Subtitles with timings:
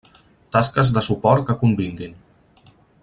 [0.55, 2.17] Tasques de suport que convinguin.